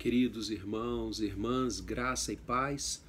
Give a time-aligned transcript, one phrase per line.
[0.00, 3.04] Queridos irmãos e irmãs, graça e paz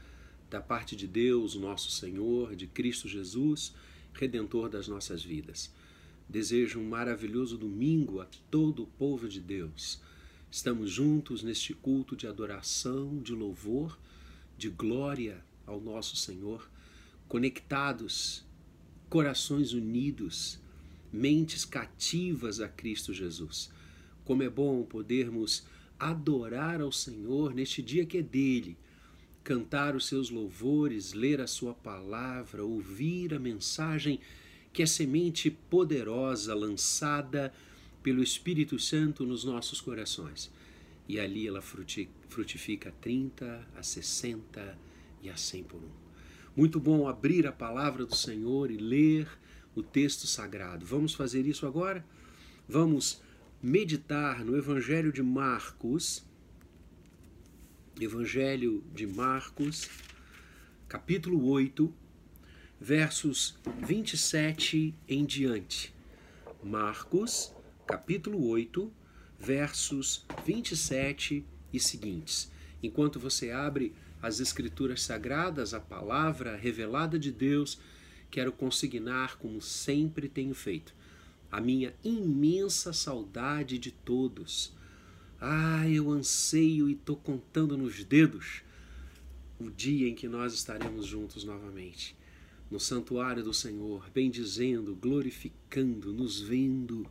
[0.49, 3.73] da parte de Deus, nosso Senhor, de Cristo Jesus,
[4.11, 5.73] redentor das nossas vidas.
[6.27, 10.01] Desejo um maravilhoso domingo a todo o povo de Deus.
[10.51, 13.97] Estamos juntos neste culto de adoração, de louvor,
[14.57, 16.69] de glória ao nosso Senhor,
[17.25, 18.43] conectados,
[19.09, 20.59] corações unidos,
[21.09, 23.71] mentes cativas a Cristo Jesus.
[24.25, 25.65] Como é bom podermos
[26.01, 28.75] adorar ao Senhor neste dia que é dele,
[29.43, 34.19] cantar os seus louvores, ler a sua palavra, ouvir a mensagem
[34.73, 37.53] que é semente poderosa lançada
[38.01, 40.49] pelo Espírito Santo nos nossos corações.
[41.07, 44.77] E ali ela frutifica a 30, a 60
[45.21, 45.89] e a 100 por um.
[46.55, 49.27] Muito bom abrir a palavra do Senhor e ler
[49.75, 50.85] o texto sagrado.
[50.85, 52.03] Vamos fazer isso agora?
[52.67, 53.21] Vamos
[53.61, 56.25] meditar no Evangelho de Marcos,
[57.99, 59.87] Evangelho de Marcos,
[60.87, 61.93] capítulo 8,
[62.79, 65.93] versos 27 em diante.
[66.63, 67.53] Marcos,
[67.85, 68.91] capítulo 8,
[69.37, 72.51] versos 27 e seguintes.
[72.81, 77.79] Enquanto você abre as Escrituras Sagradas, a palavra revelada de Deus,
[78.31, 80.95] quero consignar, como sempre tenho feito,
[81.51, 84.73] a minha imensa saudade de todos.
[85.39, 88.61] Ah, eu anseio e estou contando nos dedos
[89.59, 92.15] o dia em que nós estaremos juntos novamente,
[92.69, 97.05] no santuário do Senhor, bendizendo, glorificando, nos vendo,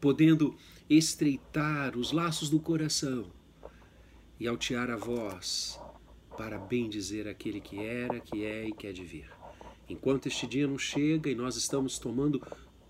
[0.00, 0.56] podendo
[0.88, 3.30] estreitar os laços do coração
[4.38, 5.80] e altear a voz
[6.36, 9.30] para bendizer aquele que era, que é e que é de vir.
[9.88, 12.42] Enquanto este dia não chega e nós estamos tomando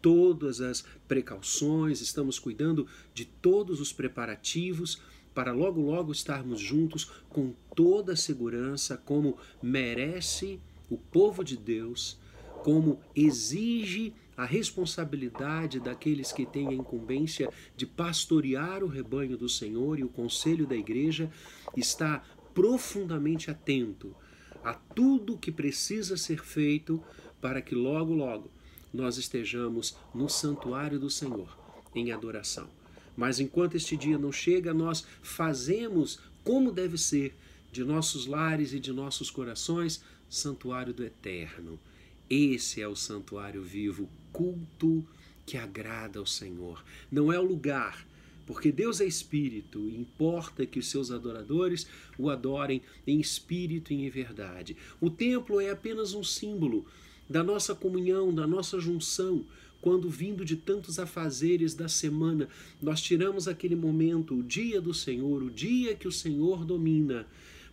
[0.04, 5.00] todas as precauções, estamos cuidando de todos os preparativos
[5.34, 10.60] para logo logo estarmos juntos com toda a segurança, como merece
[10.90, 12.18] o povo de Deus,
[12.62, 19.98] como exige a responsabilidade daqueles que têm a incumbência de pastorear o rebanho do Senhor
[19.98, 21.30] e o conselho da igreja
[21.74, 22.22] está
[22.52, 24.14] profundamente atento
[24.62, 27.02] a tudo que precisa ser feito
[27.40, 28.50] para que logo logo
[28.94, 31.58] nós estejamos no santuário do Senhor
[31.92, 32.68] em adoração.
[33.16, 37.34] Mas enquanto este dia não chega, nós fazemos como deve ser
[37.72, 40.00] de nossos lares e de nossos corações
[40.30, 41.78] santuário do eterno.
[42.30, 45.04] Esse é o santuário vivo, culto
[45.44, 46.84] que agrada ao Senhor.
[47.10, 48.06] Não é o lugar,
[48.46, 51.86] porque Deus é espírito e importa que os seus adoradores
[52.18, 54.76] o adorem em espírito e em verdade.
[55.00, 56.86] O templo é apenas um símbolo
[57.28, 59.44] da nossa comunhão, da nossa junção,
[59.80, 62.48] quando vindo de tantos afazeres da semana,
[62.80, 67.26] nós tiramos aquele momento, o dia do Senhor, o dia que o Senhor domina,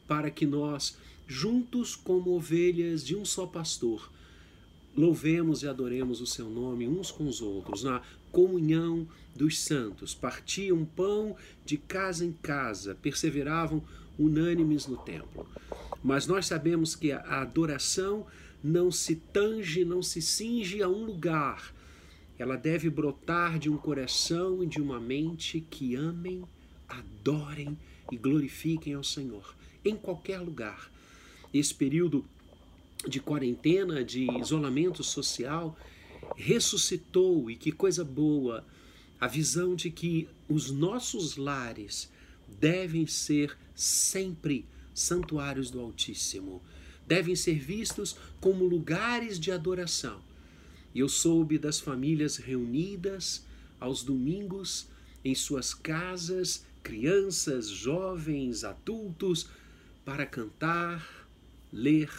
[0.07, 4.11] para que nós, juntos como ovelhas de um só pastor,
[4.95, 8.01] louvemos e adoremos o seu nome uns com os outros, na
[8.31, 10.13] comunhão dos santos.
[10.13, 11.35] Partiam pão
[11.66, 13.81] de casa em casa, perseveravam
[14.19, 15.47] unânimes no templo.
[16.03, 18.25] Mas nós sabemos que a adoração
[18.63, 21.73] não se tange, não se cinge a um lugar.
[22.38, 26.44] Ela deve brotar de um coração e de uma mente que amem,
[26.88, 27.77] adorem
[28.11, 30.91] e glorifiquem ao Senhor em qualquer lugar.
[31.53, 32.25] Esse período
[33.07, 35.78] de quarentena, de isolamento social,
[36.35, 38.66] ressuscitou e que coisa boa
[39.19, 42.11] a visão de que os nossos lares
[42.59, 46.61] devem ser sempre santuários do Altíssimo
[47.11, 50.22] devem ser vistos como lugares de adoração.
[50.95, 53.45] E eu soube das famílias reunidas
[53.81, 54.88] aos domingos
[55.22, 59.49] em suas casas, crianças, jovens, adultos,
[60.05, 61.27] para cantar,
[61.69, 62.09] ler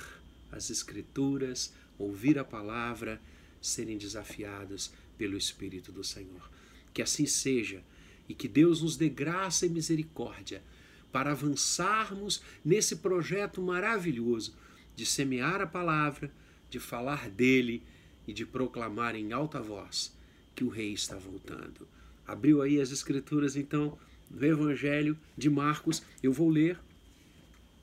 [0.50, 3.18] as Escrituras, ouvir a palavra,
[3.62, 6.50] serem desafiados pelo Espírito do Senhor.
[6.92, 7.82] Que assim seja
[8.28, 10.62] e que Deus nos dê graça e misericórdia
[11.10, 14.60] para avançarmos nesse projeto maravilhoso
[14.94, 16.30] de semear a palavra,
[16.68, 17.82] de falar dele
[18.26, 20.16] e de proclamar em alta voz
[20.54, 21.88] que o rei está voltando.
[22.26, 23.98] Abriu aí as escrituras então
[24.30, 26.78] no Evangelho de Marcos, eu vou ler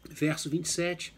[0.09, 1.13] verso 27.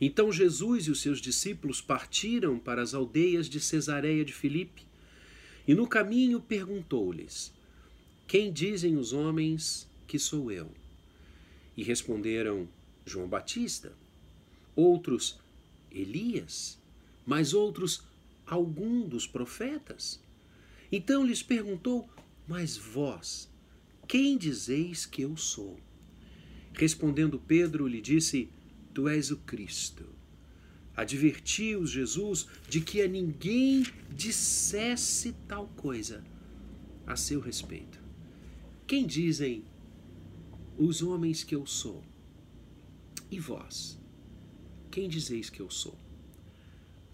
[0.00, 4.84] Então Jesus e os seus discípulos partiram para as aldeias de Cesareia de Filipe,
[5.66, 7.52] e no caminho perguntou-lhes:
[8.26, 10.70] Quem dizem os homens que sou eu?
[11.76, 12.68] E responderam:
[13.04, 13.92] João Batista
[14.76, 15.40] outros
[15.90, 16.78] Elias,
[17.24, 18.04] mas outros
[18.46, 20.20] algum dos profetas.
[20.92, 22.08] Então lhes perguntou:
[22.46, 23.50] Mas vós,
[24.06, 25.80] quem dizeis que eu sou?
[26.74, 28.48] Respondendo Pedro, lhe disse:
[28.94, 30.04] Tu és o Cristo.
[30.94, 36.24] Advertiu Jesus de que a ninguém dissesse tal coisa
[37.06, 38.00] a seu respeito.
[38.86, 39.64] Quem dizem
[40.78, 42.02] os homens que eu sou?
[43.30, 43.98] E vós?
[44.96, 45.94] Quem dizeis que eu sou?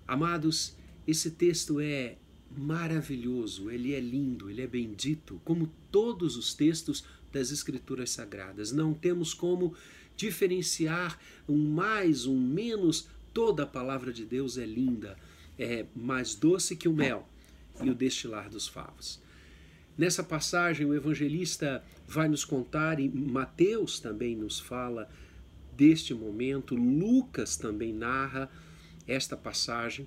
[0.06, 2.14] Amados, esse texto é
[2.56, 8.70] maravilhoso, ele é lindo, ele é bendito, como todos os textos das Escrituras Sagradas.
[8.70, 9.75] Não temos como
[10.17, 11.19] diferenciar
[11.49, 13.08] um mais, um menos.
[13.34, 15.19] Toda a palavra de Deus é linda,
[15.58, 17.29] é mais doce que o mel
[17.82, 19.20] e o destilar dos favos.
[19.99, 25.11] Nessa passagem, o evangelista vai nos contar, e Mateus também nos fala
[25.77, 28.51] deste momento, Lucas também narra
[29.07, 30.07] esta passagem.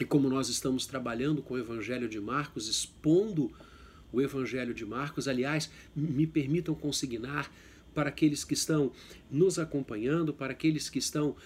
[0.00, 3.52] E como nós estamos trabalhando com o Evangelho de Marcos, expondo
[4.12, 7.50] o Evangelho de Marcos, aliás, me permitam consignar
[7.94, 8.90] para aqueles que estão
[9.30, 11.36] nos acompanhando, para aqueles que estão uh,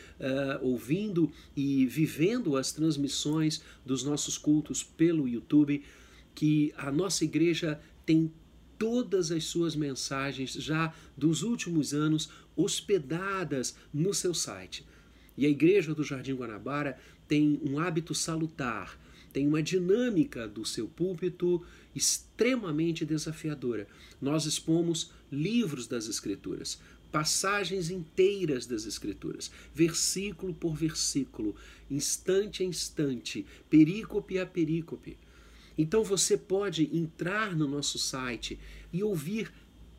[0.62, 5.84] ouvindo e vivendo as transmissões dos nossos cultos pelo YouTube,
[6.34, 8.30] que a nossa igreja tem
[8.78, 14.84] todas as suas mensagens já dos últimos anos hospedadas no seu site.
[15.36, 18.98] E a igreja do Jardim Guanabara tem um hábito salutar,
[19.32, 21.62] tem uma dinâmica do seu púlpito
[21.94, 23.86] extremamente desafiadora.
[24.20, 26.80] Nós expomos livros das Escrituras,
[27.12, 31.54] passagens inteiras das Escrituras, versículo por versículo,
[31.90, 35.18] instante a instante, perícope a perícope.
[35.76, 38.58] Então você pode entrar no nosso site
[38.92, 39.52] e ouvir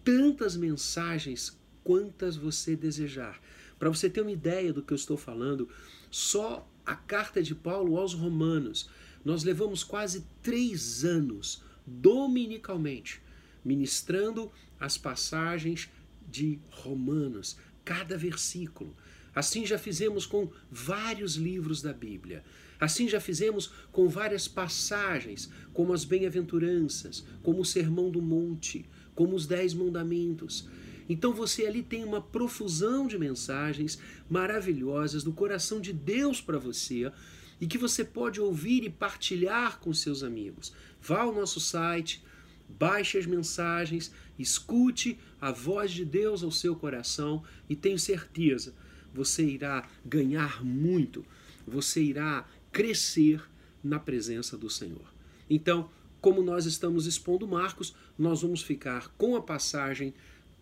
[0.03, 3.39] tantas mensagens quantas você desejar.
[3.77, 5.69] Para você ter uma ideia do que eu estou falando,
[6.09, 8.89] só a carta de Paulo aos Romanos,
[9.24, 13.21] nós levamos quase três anos, dominicalmente,
[13.63, 15.89] ministrando as passagens
[16.30, 18.95] de Romanos, cada versículo.
[19.35, 22.44] Assim já fizemos com vários livros da Bíblia.
[22.79, 28.85] Assim já fizemos com várias passagens, como as bem-aventuranças, como o Sermão do Monte,
[29.15, 30.68] como os Dez Mandamentos.
[31.09, 33.97] Então você ali tem uma profusão de mensagens
[34.29, 37.12] maravilhosas do coração de Deus para você
[37.59, 40.73] e que você pode ouvir e partilhar com seus amigos.
[41.01, 42.23] Vá ao nosso site,
[42.68, 48.73] baixe as mensagens, escute a voz de Deus ao seu coração e tenho certeza
[49.18, 51.25] você irá ganhar muito,
[51.65, 52.45] você irá
[52.77, 53.41] crescer
[53.83, 55.12] na presença do Senhor.
[55.50, 55.89] Então,
[56.21, 60.13] como nós estamos expondo Marcos, nós vamos ficar com a passagem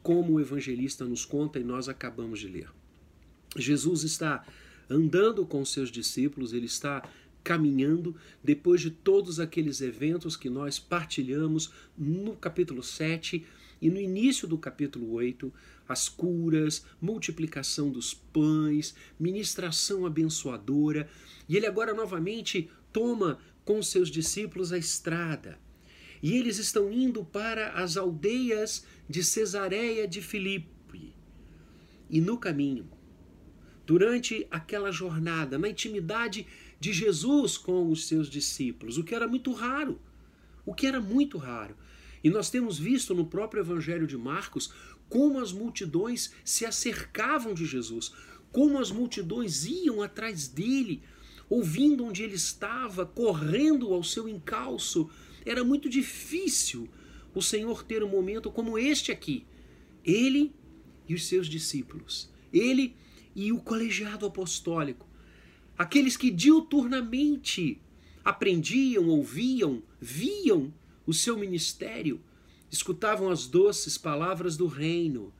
[0.02, 2.70] como o evangelista nos conta e nós acabamos de ler.
[3.58, 4.48] Jesus está
[4.90, 7.04] andando com seus discípulos, ele está
[7.44, 13.46] caminhando depois de todos aqueles eventos que nós partilhamos no capítulo 7
[13.82, 15.52] e no início do capítulo 8,
[15.88, 21.10] as curas, multiplicação dos pães, ministração abençoadora,
[21.48, 25.60] e ele agora novamente toma com seus discípulos a estrada.
[26.22, 31.14] E eles estão indo para as aldeias de Cesareia de Filipe.
[32.10, 32.90] E no caminho,
[33.86, 36.48] durante aquela jornada, na intimidade
[36.80, 40.00] de Jesus com os seus discípulos, o que era muito raro,
[40.66, 41.76] o que era muito raro.
[42.24, 44.74] E nós temos visto no próprio Evangelho de Marcos
[45.10, 48.12] como as multidões se acercavam de Jesus,
[48.51, 51.01] como as multidões iam atrás dele,
[51.50, 55.10] ouvindo onde ele estava, correndo ao seu encalço,
[55.46, 56.89] era muito difícil
[57.34, 59.46] o Senhor ter um momento como este aqui.
[60.03, 60.53] Ele
[61.08, 62.30] e os seus discípulos.
[62.51, 62.96] Ele
[63.36, 65.08] e o colegiado apostólico.
[65.77, 67.82] Aqueles que diuturnamente
[68.24, 70.74] aprendiam, ouviam, viam
[71.06, 72.22] o seu ministério,
[72.72, 75.34] escutavam as doces palavras do reino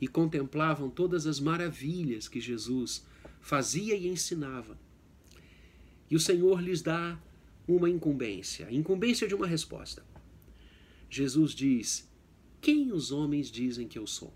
[0.00, 3.04] e contemplavam todas as maravilhas que Jesus
[3.40, 4.78] fazia e ensinava.
[6.10, 7.18] E o Senhor lhes dá
[7.66, 10.04] uma incumbência, incumbência de uma resposta.
[11.08, 12.08] Jesus diz:
[12.60, 14.32] Quem os homens dizem que eu sou?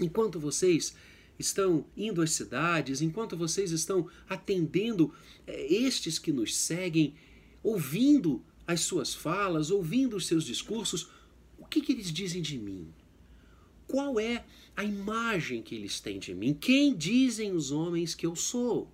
[0.00, 0.94] Enquanto vocês
[1.38, 5.14] estão indo às cidades, enquanto vocês estão atendendo
[5.46, 7.14] eh, estes que nos seguem,
[7.62, 11.08] ouvindo as suas falas, ouvindo os seus discursos,
[11.58, 12.86] o que, que eles dizem de mim?
[13.88, 14.44] Qual é
[14.76, 16.54] a imagem que eles têm de mim?
[16.54, 18.88] Quem dizem os homens que eu sou?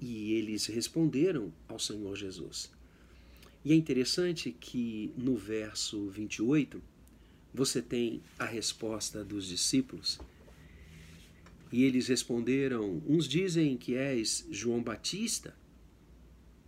[0.00, 2.72] E eles responderam ao Senhor Jesus.
[3.64, 6.82] E é interessante que no verso 28
[7.54, 10.18] você tem a resposta dos discípulos.
[11.70, 15.54] E eles responderam: uns dizem que és João Batista,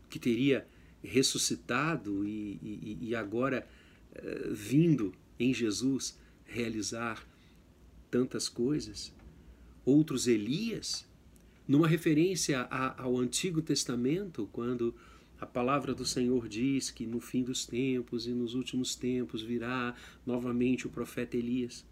[0.08, 0.64] que teria
[1.02, 3.66] ressuscitado e, e, e agora
[4.12, 7.26] uh, vindo em Jesus realizar
[8.10, 9.12] tantas coisas.
[9.84, 11.08] Outros Elias,
[11.66, 14.94] numa referência ao Antigo Testamento, quando
[15.40, 19.92] a palavra do Senhor diz que no fim dos tempos e nos últimos tempos virá
[20.24, 21.84] novamente o profeta Elias,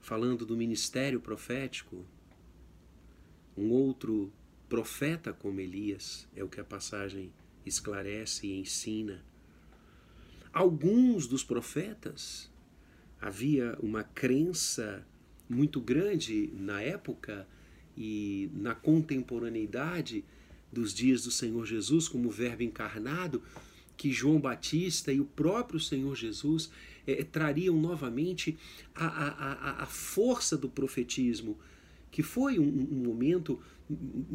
[0.00, 2.04] falando do ministério profético.
[3.56, 4.32] Um outro
[4.68, 7.30] profeta como Elias, é o que a passagem
[7.64, 9.24] esclarece e ensina.
[10.52, 12.50] Alguns dos profetas
[13.20, 15.04] havia uma crença
[15.48, 17.46] muito grande na época
[17.96, 20.24] e na contemporaneidade
[20.72, 23.42] dos dias do Senhor Jesus como Verbo encarnado,
[23.96, 26.70] que João Batista e o próprio Senhor Jesus
[27.06, 28.58] é, trariam novamente
[28.94, 31.56] a, a, a, força do profetismo,
[32.10, 33.60] que foi um, um momento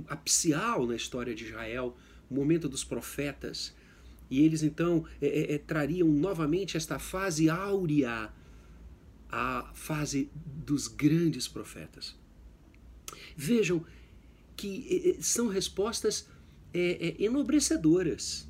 [0.08, 1.98] apicial na história de Israel,
[2.30, 3.74] o momento dos profetas.
[4.30, 8.32] E eles então é, é, trariam novamente esta fase áurea,
[9.30, 12.16] a fase dos grandes profetas.
[13.36, 13.84] Vejam
[14.56, 16.28] que são respostas
[16.74, 18.48] é, é, enobrecedoras.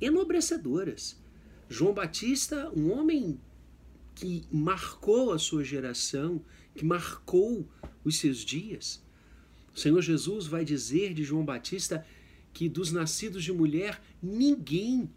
[0.00, 1.20] Enobrecedoras.
[1.68, 3.40] João Batista, um homem
[4.14, 6.42] que marcou a sua geração,
[6.74, 7.68] que marcou
[8.04, 9.02] os seus dias.
[9.74, 12.04] O Senhor Jesus vai dizer de João Batista
[12.52, 15.10] que dos nascidos de mulher ninguém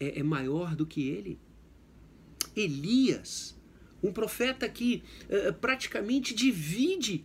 [0.00, 1.38] é, é maior do que ele.
[2.54, 3.56] Elias,
[4.02, 7.24] um profeta que uh, praticamente divide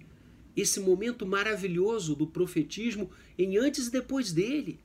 [0.56, 4.80] esse momento maravilhoso do profetismo em antes e depois dele.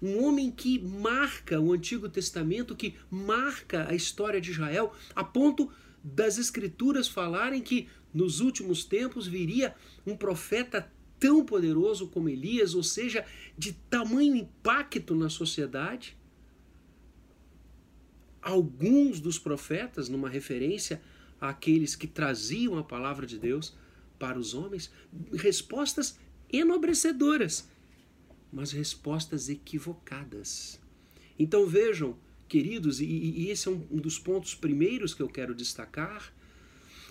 [0.00, 5.70] Um homem que marca o Antigo Testamento, que marca a história de Israel, a ponto
[6.02, 9.74] das Escrituras falarem que nos últimos tempos viria
[10.06, 10.92] um profeta
[11.24, 13.24] tão poderoso como Elias, ou seja,
[13.56, 16.18] de tamanho impacto na sociedade.
[18.42, 21.00] Alguns dos profetas, numa referência
[21.40, 23.74] àqueles que traziam a palavra de Deus,
[24.18, 24.92] para os homens
[25.32, 26.18] respostas
[26.52, 27.70] enobrecedoras,
[28.52, 30.78] mas respostas equivocadas.
[31.38, 35.54] Então vejam, queridos, e, e esse é um, um dos pontos primeiros que eu quero
[35.54, 36.34] destacar,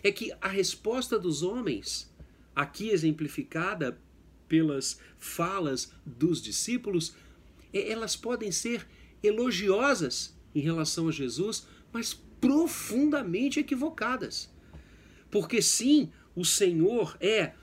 [0.04, 2.14] é que a resposta dos homens,
[2.56, 4.00] aqui exemplificada
[4.54, 7.16] pelas falas dos discípulos,
[7.74, 8.88] elas podem ser
[9.24, 14.54] elogiosas em relação a Jesus, mas profundamente equivocadas.
[15.32, 17.54] Porque sim, o Senhor é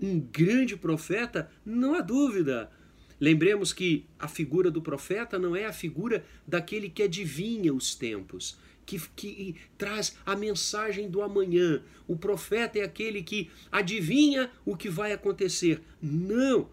[0.00, 2.70] um grande profeta, não há dúvida.
[3.18, 8.56] Lembremos que a figura do profeta não é a figura daquele que adivinha os tempos,
[8.86, 11.82] que, que traz a mensagem do amanhã.
[12.06, 15.82] O profeta é aquele que adivinha o que vai acontecer.
[16.00, 16.68] Não!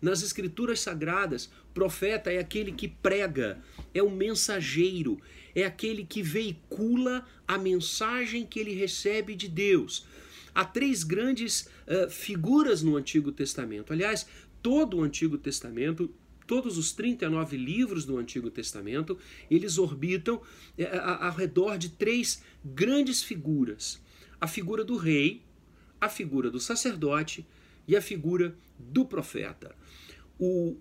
[0.00, 3.58] Nas Escrituras Sagradas, profeta é aquele que prega,
[3.94, 5.18] é um mensageiro,
[5.54, 10.06] é aquele que veicula a mensagem que ele recebe de Deus.
[10.54, 13.92] Há três grandes uh, figuras no Antigo Testamento.
[13.92, 14.26] Aliás,
[14.62, 16.10] todo o Antigo Testamento
[16.46, 19.18] todos os 39 livros do Antigo Testamento,
[19.50, 20.40] eles orbitam
[20.78, 24.00] eh, ao redor de três grandes figuras:
[24.40, 25.42] a figura do rei,
[26.00, 27.46] a figura do sacerdote
[27.86, 29.74] e a figura do profeta.
[30.38, 30.76] O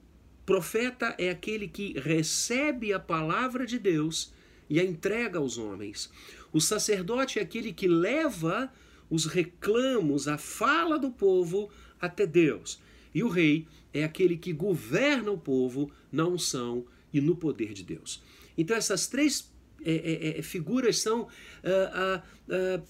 [0.45, 4.33] profeta é aquele que recebe a palavra de Deus
[4.69, 6.11] e a entrega aos homens.
[6.51, 8.71] O sacerdote é aquele que leva
[9.09, 12.81] os reclamos, a fala do povo até Deus.
[13.13, 17.83] E o rei é aquele que governa o povo na unção e no poder de
[17.83, 18.21] Deus.
[18.57, 19.51] Então essas três
[19.83, 21.27] é, é, é figuras são
[21.63, 22.83] ah, ah, ah,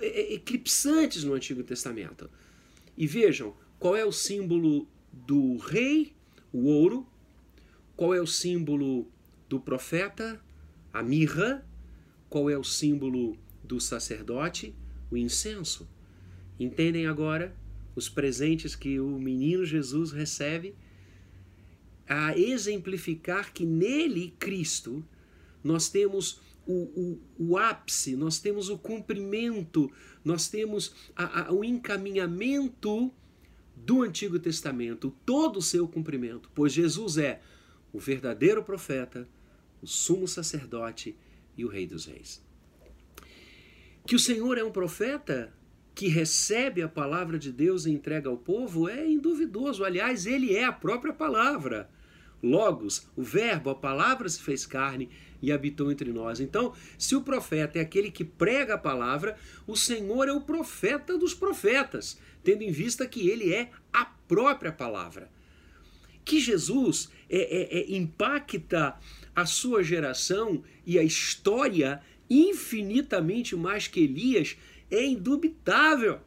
[0.00, 2.30] eclipsantes no Antigo Testamento.
[2.96, 6.14] E vejam, qual é o símbolo do rei?
[6.52, 7.06] O ouro.
[7.96, 9.06] Qual é o símbolo
[9.48, 10.40] do profeta?
[10.92, 11.66] A mirra.
[12.28, 14.74] Qual é o símbolo do sacerdote?
[15.10, 15.88] o incenso.
[16.58, 17.54] Entendem agora
[17.98, 20.74] os presentes que o menino Jesus recebe?
[22.08, 25.04] A exemplificar que nele, Cristo,
[25.62, 29.90] nós temos o, o, o ápice, nós temos o cumprimento,
[30.24, 33.12] nós temos a, a, o encaminhamento
[33.76, 37.40] do Antigo Testamento, todo o seu cumprimento, pois Jesus é
[37.92, 39.28] o verdadeiro profeta,
[39.82, 41.16] o sumo sacerdote
[41.56, 42.42] e o Rei dos Reis.
[44.06, 45.52] Que o Senhor é um profeta
[45.98, 49.82] que recebe a palavra de Deus e entrega ao povo é induvidoso.
[49.82, 51.90] Aliás, ele é a própria palavra.
[52.40, 55.08] Logos, o Verbo, a palavra se fez carne
[55.42, 56.38] e habitou entre nós.
[56.38, 59.36] Então, se o profeta é aquele que prega a palavra,
[59.66, 64.70] o Senhor é o profeta dos profetas, tendo em vista que ele é a própria
[64.70, 65.28] palavra.
[66.24, 68.94] Que Jesus é, é, é, impacta
[69.34, 72.00] a sua geração e a história
[72.30, 74.56] infinitamente mais que Elias
[74.90, 76.20] é indubitável.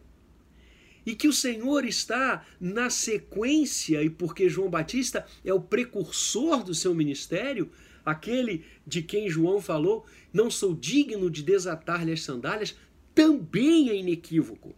[1.05, 6.75] E que o Senhor está na sequência, e porque João Batista é o precursor do
[6.75, 7.71] seu ministério,
[8.05, 12.75] aquele de quem João falou, não sou digno de desatar-lhe as sandálias,
[13.15, 14.75] também é inequívoco.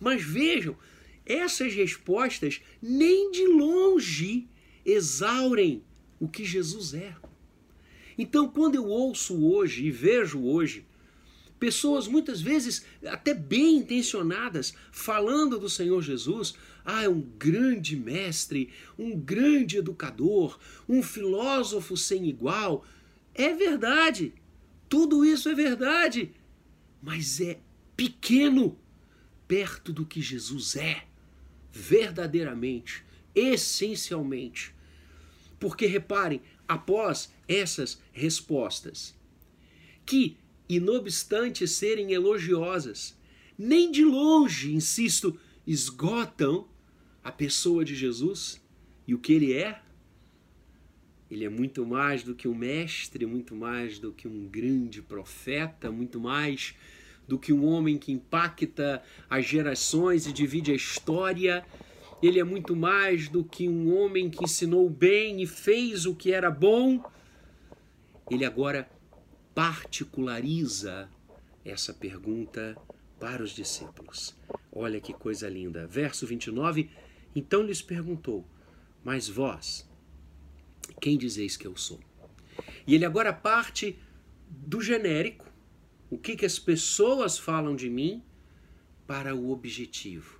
[0.00, 0.76] Mas vejam,
[1.24, 4.48] essas respostas nem de longe
[4.84, 5.82] exaurem
[6.20, 7.14] o que Jesus é.
[8.16, 10.85] Então, quando eu ouço hoje e vejo hoje
[11.58, 18.70] pessoas muitas vezes até bem intencionadas falando do Senhor Jesus, ah, é um grande mestre,
[18.98, 20.58] um grande educador,
[20.88, 22.84] um filósofo sem igual.
[23.34, 24.32] É verdade.
[24.88, 26.32] Tudo isso é verdade.
[27.02, 27.58] Mas é
[27.96, 28.78] pequeno
[29.48, 31.04] perto do que Jesus é,
[31.72, 34.74] verdadeiramente, essencialmente.
[35.58, 39.14] Porque reparem, após essas respostas,
[40.04, 40.36] que,
[40.68, 43.16] e não obstante serem elogiosas,
[43.58, 46.68] nem de longe, insisto, esgotam
[47.22, 48.62] a pessoa de Jesus
[49.06, 49.80] e o que ele é.
[51.30, 55.90] Ele é muito mais do que um mestre, muito mais do que um grande profeta,
[55.90, 56.74] muito mais
[57.26, 61.64] do que um homem que impacta as gerações e divide a história.
[62.22, 66.32] Ele é muito mais do que um homem que ensinou bem e fez o que
[66.32, 67.04] era bom.
[68.30, 68.88] Ele agora
[69.56, 71.08] particulariza
[71.64, 72.76] essa pergunta
[73.18, 74.36] para os discípulos.
[74.70, 75.86] Olha que coisa linda.
[75.86, 76.90] Verso 29.
[77.34, 78.46] Então lhes perguntou:
[79.02, 79.88] Mas vós,
[81.00, 81.98] quem dizeis que eu sou?
[82.86, 83.98] E ele agora parte
[84.46, 85.50] do genérico
[86.10, 88.22] o que, que as pessoas falam de mim
[89.06, 90.38] para o objetivo.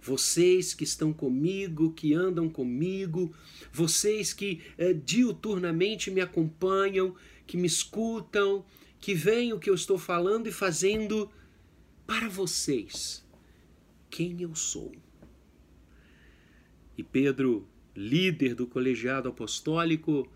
[0.00, 3.34] Vocês que estão comigo, que andam comigo,
[3.70, 7.14] vocês que eh, diuturnamente me acompanham,
[7.46, 8.64] que me escutam,
[9.00, 11.30] que veem o que eu estou falando e fazendo
[12.06, 13.24] para vocês.
[14.10, 14.92] Quem eu sou?
[16.96, 20.30] E Pedro, líder do colegiado apostólico,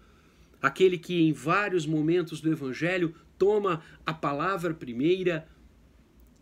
[0.60, 5.48] aquele que em vários momentos do Evangelho toma a palavra primeira,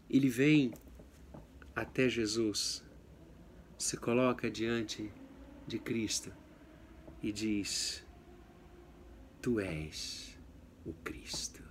[0.08, 0.72] ele vem
[1.74, 2.82] até Jesus,
[3.76, 5.10] se coloca diante
[5.66, 6.32] de Cristo
[7.22, 8.04] e diz:
[9.42, 10.35] Tu és
[10.86, 11.62] o Cristo.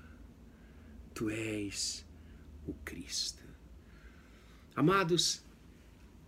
[1.13, 2.05] Tu és
[2.67, 3.41] o Cristo.
[4.75, 5.41] Amados,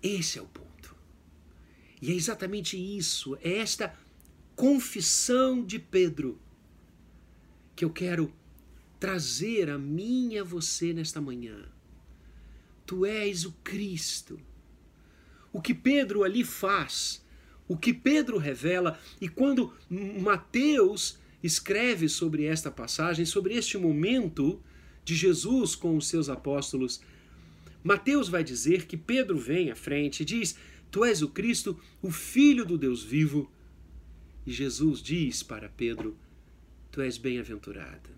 [0.02, 0.96] esse é o ponto.
[2.02, 3.94] E é exatamente isso, é esta
[4.56, 6.40] confissão de Pedro
[7.76, 8.34] que eu quero
[9.00, 11.70] trazer a mim e a você nesta manhã.
[12.86, 14.40] Tu és o Cristo.
[15.52, 17.24] O que Pedro ali faz,
[17.68, 24.62] o que Pedro revela, e quando Mateus escreve sobre esta passagem, sobre este momento
[25.04, 27.02] de Jesus com os seus apóstolos,
[27.84, 30.58] Mateus vai dizer que Pedro vem à frente e diz:
[30.92, 33.52] Tu és o Cristo, o Filho do Deus vivo.
[34.46, 36.18] E Jesus diz para Pedro:
[36.92, 38.18] Tu és bem-aventurado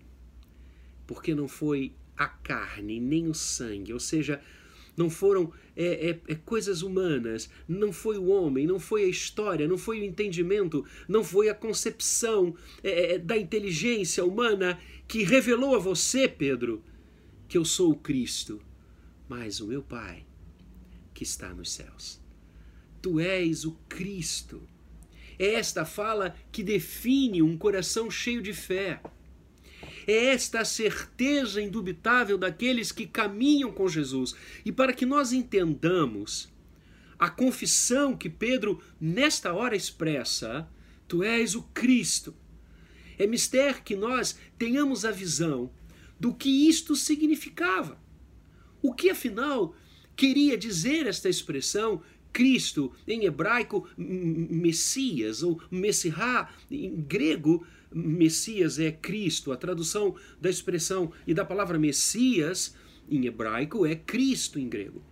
[1.10, 4.40] porque não foi a carne nem o sangue, ou seja,
[5.00, 9.66] não foram é, é, é, coisas humanas, não foi o homem, não foi a história,
[9.66, 15.74] não foi o entendimento, não foi a concepção é, é, da inteligência humana que revelou
[15.74, 16.84] a você, Pedro,
[17.48, 18.60] que eu sou o Cristo,
[19.26, 20.26] mas o meu Pai
[21.14, 22.20] que está nos céus.
[23.00, 24.68] Tu és o Cristo.
[25.38, 29.00] É esta fala que define um coração cheio de fé.
[30.10, 34.34] É esta a certeza indubitável daqueles que caminham com Jesus.
[34.64, 36.52] E para que nós entendamos
[37.16, 40.68] a confissão que Pedro nesta hora expressa,
[41.06, 42.34] tu és o Cristo.
[43.16, 45.70] É mistério que nós tenhamos a visão
[46.18, 47.96] do que isto significava.
[48.82, 49.76] O que afinal
[50.16, 59.52] queria dizer esta expressão Cristo, em hebraico, Messias, ou Messirá, em grego, Messias é Cristo.
[59.52, 62.74] A tradução da expressão e da palavra Messias
[63.08, 65.02] em hebraico é Cristo em grego.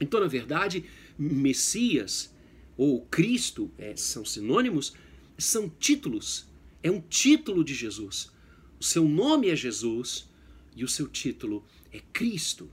[0.00, 0.84] Então, na verdade,
[1.18, 2.34] Messias
[2.76, 4.94] ou Cristo é, são sinônimos,
[5.38, 6.46] são títulos.
[6.82, 8.30] É um título de Jesus.
[8.80, 10.28] O seu nome é Jesus
[10.74, 12.70] e o seu título é Cristo.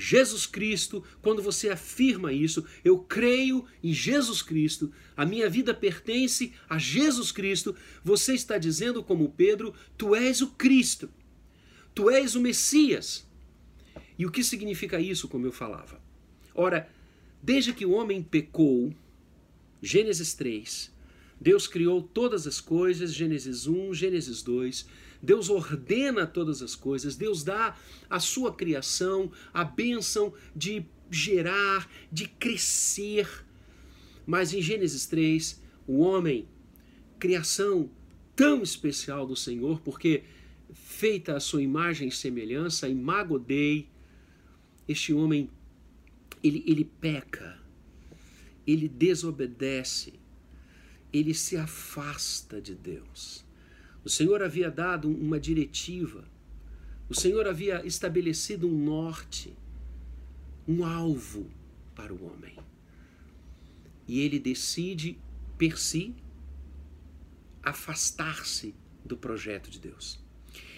[0.00, 6.54] Jesus Cristo, quando você afirma isso, eu creio em Jesus Cristo, a minha vida pertence
[6.66, 11.10] a Jesus Cristo, você está dizendo, como Pedro, tu és o Cristo,
[11.94, 13.28] tu és o Messias.
[14.18, 16.00] E o que significa isso, como eu falava?
[16.54, 16.90] Ora,
[17.42, 18.94] desde que o homem pecou,
[19.82, 20.90] Gênesis 3,
[21.38, 24.86] Deus criou todas as coisas, Gênesis 1, Gênesis 2,
[25.22, 27.76] Deus ordena todas as coisas, Deus dá
[28.08, 33.28] a sua criação, a bênção de gerar, de crescer.
[34.26, 36.48] Mas em Gênesis 3, o homem,
[37.18, 37.90] criação
[38.34, 40.24] tão especial do Senhor, porque
[40.72, 43.88] feita a sua imagem e semelhança, imago Dei,
[44.88, 45.50] este homem,
[46.42, 47.58] ele, ele peca,
[48.66, 50.14] ele desobedece,
[51.12, 53.44] ele se afasta de Deus.
[54.04, 56.24] O Senhor havia dado uma diretiva,
[57.08, 59.52] o Senhor havia estabelecido um norte,
[60.66, 61.50] um alvo
[61.94, 62.56] para o homem.
[64.06, 65.18] E ele decide,
[65.58, 66.14] per si,
[67.62, 70.18] afastar-se do projeto de Deus.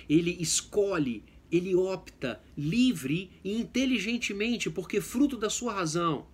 [0.09, 6.27] Ele escolhe, ele opta livre e inteligentemente, porque fruto da sua razão,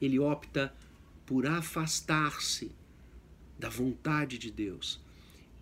[0.00, 0.74] ele opta
[1.26, 2.72] por afastar-se
[3.58, 5.03] da vontade de Deus.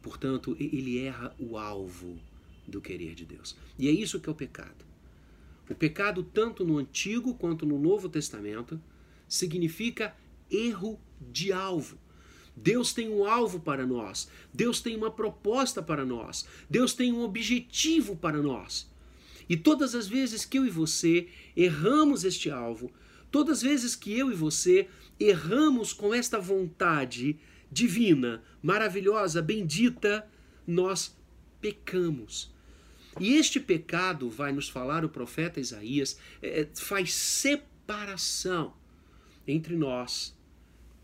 [0.03, 2.19] Portanto, ele erra o alvo
[2.67, 3.57] do querer de Deus.
[3.79, 4.85] E é isso que é o pecado.
[5.71, 8.81] O pecado, tanto no Antigo quanto no Novo Testamento,
[9.29, 10.15] significa
[10.51, 11.97] erro de alvo.
[12.55, 17.23] Deus tem um alvo para nós, Deus tem uma proposta para nós, Deus tem um
[17.23, 18.91] objetivo para nós.
[19.49, 22.93] E todas as vezes que eu e você erramos este alvo,
[23.31, 24.89] todas as vezes que eu e você
[25.19, 27.39] erramos com esta vontade
[27.73, 30.29] divina, maravilhosa, bendita,
[30.67, 31.17] nós
[31.61, 32.53] pecamos.
[33.19, 38.75] E este pecado, vai nos falar o profeta Isaías, é, faz separação
[39.47, 40.37] entre nós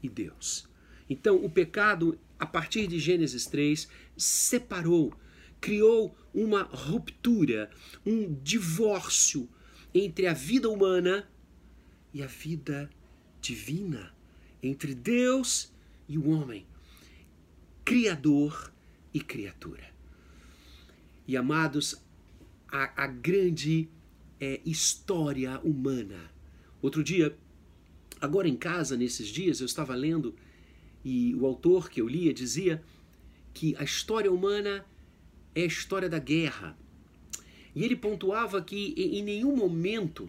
[0.02, 0.68] e Deus.
[1.08, 5.12] Então, o pecado, a partir de Gênesis 3, separou,
[5.60, 7.70] criou uma ruptura,
[8.04, 9.48] um divórcio
[9.94, 11.28] entre a vida humana
[12.12, 12.90] e a vida
[13.40, 14.14] divina,
[14.62, 15.77] entre Deus e
[16.16, 16.64] o homem,
[17.84, 18.72] Criador
[19.14, 19.84] e criatura.
[21.26, 21.96] E amados,
[22.70, 23.88] a, a grande
[24.38, 26.30] é, história humana.
[26.82, 27.36] Outro dia,
[28.20, 30.34] agora em casa, nesses dias, eu estava lendo
[31.04, 32.82] e o autor que eu lia dizia
[33.54, 34.84] que a história humana
[35.54, 36.76] é a história da guerra.
[37.74, 40.28] E ele pontuava que em nenhum momento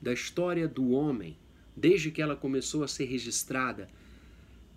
[0.00, 1.36] da história do homem,
[1.76, 3.90] desde que ela começou a ser registrada,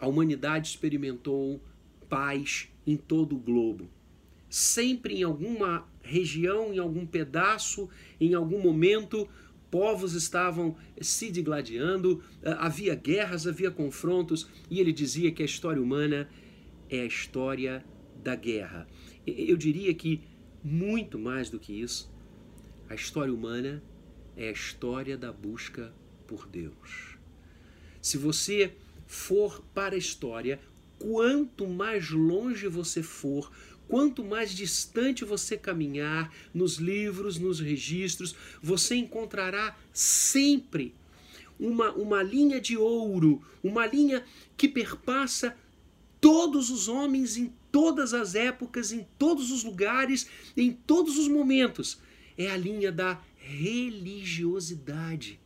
[0.02, 1.62] a humanidade experimentou
[2.10, 3.88] paz em todo o globo.
[4.50, 7.88] Sempre em alguma região, em algum pedaço,
[8.20, 9.30] em algum momento,
[9.70, 15.82] povos estavam se digladiando, eh, havia guerras, havia confrontos, e ele dizia que a história
[15.82, 16.28] humana
[16.90, 17.86] é a história
[18.22, 18.88] da guerra.
[19.26, 20.22] Eu diria que,
[20.64, 22.12] muito mais do que isso,
[22.90, 23.82] a história humana
[24.36, 25.94] é a história da busca
[26.28, 27.18] por Deus.
[28.02, 28.74] Se você
[29.12, 30.60] for para a história,
[30.98, 33.52] quanto mais longe você for,
[33.92, 40.96] Quanto mais distante você caminhar nos livros, nos registros, você encontrará sempre
[41.60, 44.24] uma, uma linha de ouro, uma linha
[44.56, 45.58] que perpassa
[46.22, 52.00] todos os homens em todas as épocas, em todos os lugares, em todos os momentos.
[52.38, 55.38] É a linha da religiosidade.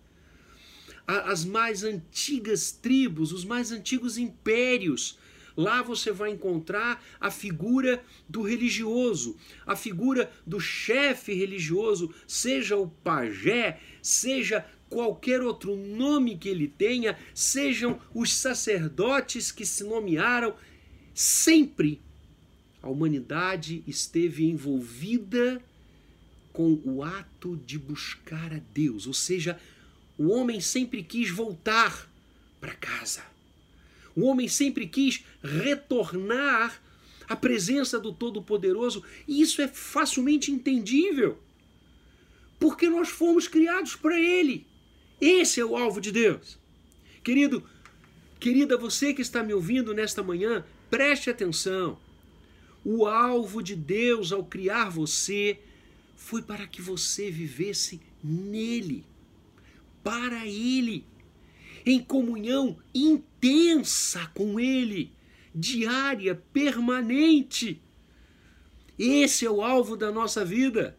[1.07, 5.17] As mais antigas tribos, os mais antigos impérios,
[5.57, 12.89] Lá você vai encontrar a figura do religioso, a figura do chefe religioso, seja o
[12.89, 20.55] pajé, seja qualquer outro nome que ele tenha, sejam os sacerdotes que se nomearam,
[21.13, 22.01] sempre
[22.81, 25.61] a humanidade esteve envolvida
[26.51, 29.59] com o ato de buscar a Deus, ou seja,
[30.17, 32.10] o homem sempre quis voltar
[32.60, 33.23] para casa.
[34.15, 36.82] O homem sempre quis retornar
[37.28, 41.38] à presença do Todo-Poderoso, e isso é facilmente entendível.
[42.60, 44.65] Porque nós fomos criados para Ele.
[45.19, 46.58] Esse é o alvo de Deus.
[47.23, 47.63] Querido,
[48.39, 51.99] querida, você que está me ouvindo nesta manhã, preste atenção.
[52.84, 55.60] O alvo de Deus ao criar você
[56.15, 59.04] foi para que você vivesse nele,
[60.05, 61.03] para Ele
[61.83, 65.11] em comunhão intensa com Ele,
[65.53, 67.81] diária, permanente.
[68.99, 70.95] Esse é o alvo da nossa vida.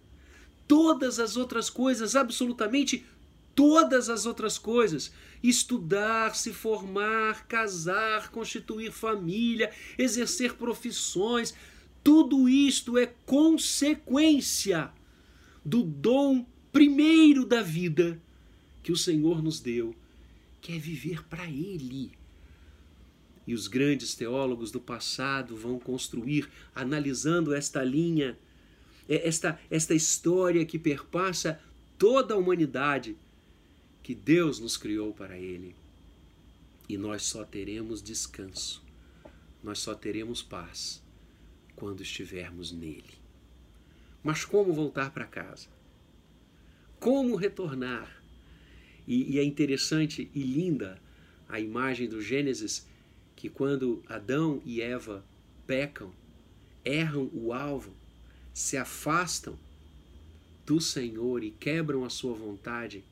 [0.67, 3.07] Todas as outras coisas, absolutamente
[3.55, 11.55] todas as outras coisas, estudar, se formar, casar, constituir família, exercer profissões,
[12.03, 14.91] tudo isto é consequência
[15.65, 18.21] do dom primeiro da vida
[18.87, 19.97] que o Senhor nos deu
[20.63, 22.13] quer viver para Ele.
[23.45, 28.39] E os grandes teólogos do passado vão construir, analisando esta linha,
[29.09, 31.61] é, esta, esta história que perpassa
[31.99, 33.17] toda a humanidade,
[34.05, 35.75] que Deus nos criou para Ele.
[36.89, 38.81] E nós só teremos descanso,
[39.65, 41.03] nós só teremos paz
[41.75, 43.19] quando estivermos nele.
[44.23, 45.67] Mas como voltar para casa?
[47.01, 48.26] Como retornar?
[49.07, 51.01] E, e, é interessante e linda
[51.49, 52.87] a imagem do Gênesis
[53.37, 55.25] que quando Adão e Eva
[55.67, 56.13] pecam,
[56.85, 57.93] erram o alvo,
[58.53, 59.59] se afastam
[60.65, 63.05] do Senhor e quebram a sua vontade,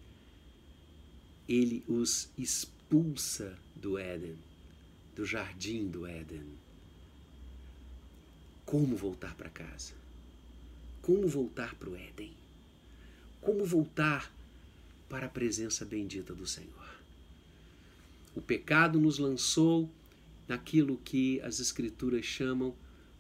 [1.49, 4.37] ele os expulsa do Éden,
[5.15, 6.43] do jardim do Éden.
[8.65, 9.93] Como voltar para casa?
[11.03, 12.33] Como voltar para o Éden?
[13.41, 14.34] Como voltar
[15.09, 16.95] para a presença bendita do Senhor?
[18.35, 19.89] O pecado nos lançou
[20.49, 22.75] naquilo que as Escrituras chamam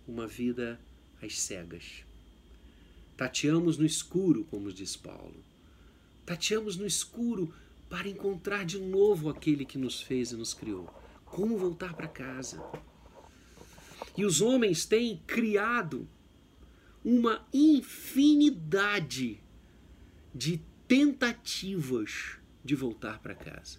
[0.06, 0.78] uma vida
[1.22, 2.04] às cegas.
[3.16, 5.36] Tateamos no escuro, como diz Paulo.
[6.26, 7.54] Tateamos no escuro
[7.88, 10.88] para encontrar de novo aquele que nos fez e nos criou.
[11.24, 12.62] Como voltar para casa?
[14.16, 16.08] E os homens têm criado
[17.04, 19.40] uma infinidade
[20.34, 23.78] de tentativas de voltar para casa.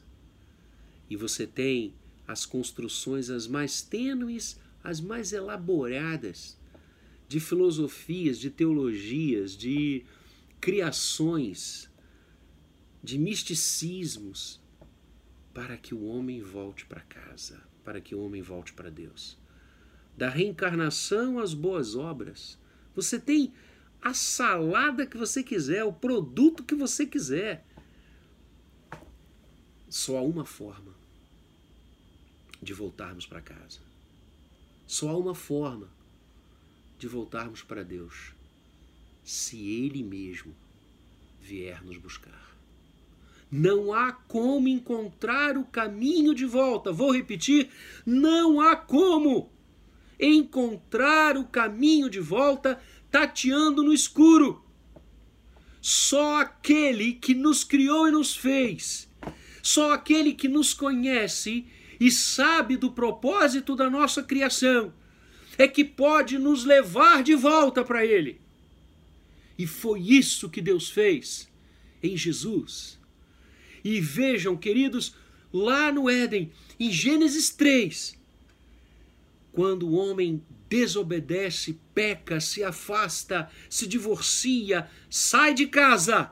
[1.09, 1.93] E você tem
[2.27, 6.57] as construções as mais tênues, as mais elaboradas
[7.27, 10.05] de filosofias, de teologias, de
[10.59, 11.89] criações,
[13.03, 14.61] de misticismos,
[15.53, 19.37] para que o homem volte para casa, para que o homem volte para Deus.
[20.17, 22.59] Da reencarnação às boas obras.
[22.95, 23.53] Você tem
[24.05, 27.65] a salada que você quiser, o produto que você quiser.
[29.89, 30.93] Só há uma forma
[32.61, 33.79] de voltarmos para casa.
[34.85, 35.89] Só há uma forma
[36.99, 38.31] de voltarmos para Deus,
[39.23, 40.55] se Ele mesmo
[41.41, 42.55] vier nos buscar.
[43.51, 46.91] Não há como encontrar o caminho de volta.
[46.91, 47.71] Vou repetir:
[48.05, 49.49] não há como
[50.19, 52.79] encontrar o caminho de volta
[53.15, 54.61] tateando no escuro.
[55.81, 59.09] Só aquele que nos criou e nos fez,
[59.63, 61.65] só aquele que nos conhece
[61.97, 64.93] e sabe do propósito da nossa criação,
[65.57, 68.41] é que pode nos levar de volta para Ele.
[69.57, 71.47] E foi isso que Deus fez
[72.03, 72.99] em Jesus.
[73.81, 75.15] E vejam, queridos,
[75.53, 78.14] lá no Éden, em Gênesis 3,
[79.55, 86.29] quando o homem desobedece, peca, se afasta, se divorcia, sai de casa,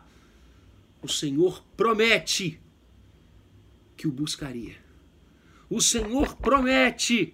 [1.01, 2.59] o Senhor promete
[3.95, 4.75] que o buscaria.
[5.69, 7.33] O Senhor promete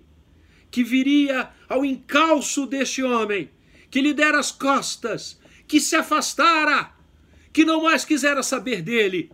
[0.69, 3.49] que viria ao encalço deste homem,
[3.89, 6.93] que lhe dera as costas, que se afastara,
[7.51, 9.31] que não mais quisera saber dele.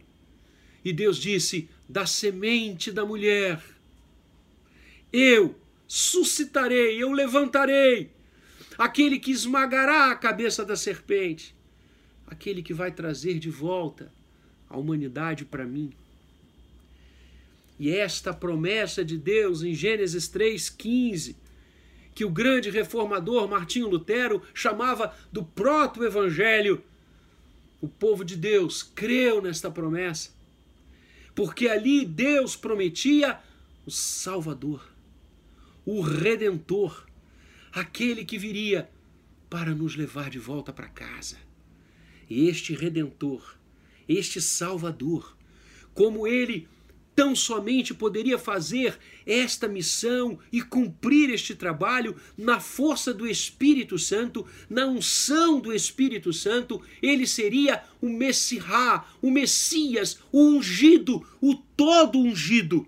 [0.86, 3.62] E Deus disse: da semente da mulher,
[5.12, 8.12] eu suscitarei, eu levantarei
[8.78, 11.56] aquele que esmagará a cabeça da serpente,
[12.28, 14.12] aquele que vai trazer de volta
[14.69, 15.91] a humanidade para mim.
[17.80, 21.36] E esta promessa de Deus em Gênesis 3,15,
[22.13, 26.82] que o grande reformador Martinho Lutero chamava do proto-evangelho,
[27.82, 30.32] o povo de Deus creu nesta promessa,
[31.36, 33.38] porque ali Deus prometia
[33.86, 34.94] o Salvador,
[35.86, 37.06] o Redentor,
[37.71, 38.89] aquele que viria
[39.50, 41.38] para nos levar de volta para casa.
[42.30, 43.56] Este Redentor,
[44.10, 45.38] este Salvador,
[45.93, 46.67] como ele
[47.15, 54.45] tão somente poderia fazer esta missão e cumprir este trabalho na força do Espírito Santo,
[54.69, 62.19] na unção do Espírito Santo, ele seria o Messirá, o Messias, o ungido, o todo
[62.19, 62.86] ungido,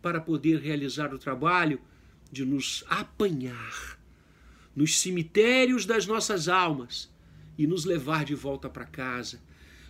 [0.00, 1.80] para poder realizar o trabalho
[2.30, 3.98] de nos apanhar
[4.74, 7.10] nos cemitérios das nossas almas
[7.56, 9.40] e nos levar de volta para casa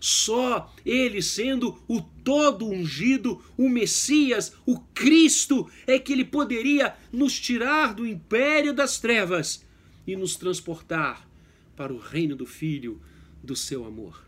[0.00, 7.38] só ele sendo o todo ungido, o Messias, o Cristo, é que ele poderia nos
[7.38, 9.64] tirar do império das trevas
[10.06, 11.28] e nos transportar
[11.76, 13.00] para o reino do Filho
[13.42, 14.24] do seu amor.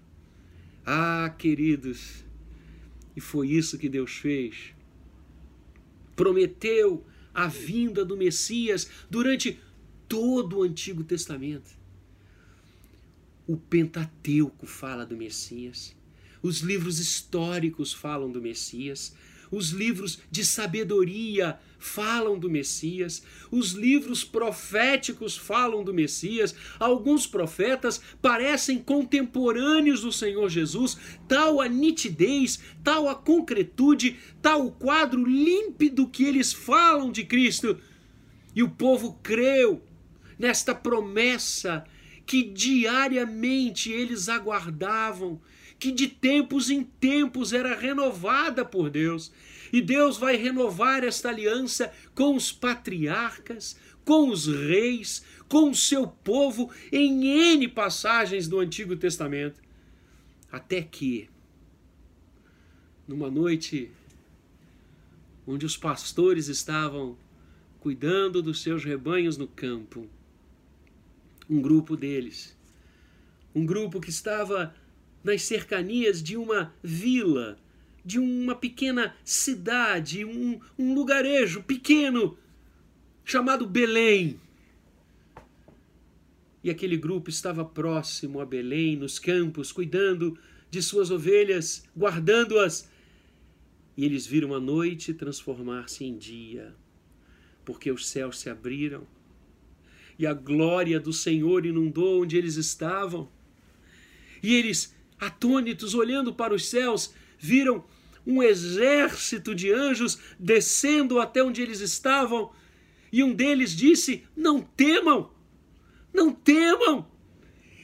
[0.85, 2.25] Ah, queridos,
[3.15, 4.75] e foi isso que Deus fez.
[6.17, 9.61] Prometeu a vinda do Messias durante
[10.09, 11.71] todo o Antigo Testamento.
[13.47, 15.95] O Pentateuco fala do Messias.
[16.43, 19.15] Os livros históricos falam do Messias.
[19.51, 28.01] Os livros de sabedoria falam do Messias, os livros proféticos falam do Messias, alguns profetas
[28.21, 36.07] parecem contemporâneos do Senhor Jesus, tal a nitidez, tal a concretude, tal o quadro límpido
[36.07, 37.79] que eles falam de Cristo.
[38.55, 39.83] E o povo creu
[40.39, 41.85] nesta promessa
[42.25, 45.41] que diariamente eles aguardavam,
[45.81, 49.33] que de tempos em tempos era renovada por Deus.
[49.73, 56.07] E Deus vai renovar esta aliança com os patriarcas, com os reis, com o seu
[56.07, 59.61] povo em N passagens do Antigo Testamento.
[60.53, 61.31] Até que,
[63.09, 63.91] numa noite
[65.47, 67.17] onde os pastores estavam
[67.79, 70.07] cuidando dos seus rebanhos no campo,
[71.49, 72.55] um grupo deles.
[73.55, 74.75] Um grupo que estava
[75.23, 77.59] nas cercanias de uma vila,
[78.05, 82.39] de uma pequena cidade, um, um lugarejo pequeno
[83.25, 84.39] chamado Belém.
[86.63, 90.39] E aquele grupo estava próximo a Belém, nos campos, cuidando
[90.71, 92.91] de suas ovelhas, guardando-as.
[93.97, 96.75] E eles viram a noite transformar-se em dia,
[97.65, 99.07] porque os céus se abriram
[100.21, 103.27] e a glória do Senhor inundou onde eles estavam.
[104.43, 107.85] E eles, atônitos, olhando para os céus, viram
[108.27, 112.51] um exército de anjos descendo até onde eles estavam.
[113.13, 115.31] E um deles disse: Não temam,
[116.13, 117.07] não temam.